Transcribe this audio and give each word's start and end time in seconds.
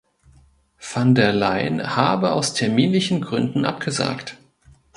Van 0.79 1.13
der 1.13 1.31
Leyen 1.31 1.95
habe 1.95 2.31
aus 2.33 2.55
terminlichen 2.55 3.21
Gründen 3.21 3.65
abgesagt. 3.65 4.35